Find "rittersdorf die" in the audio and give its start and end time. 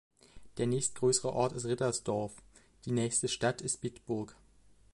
1.65-2.91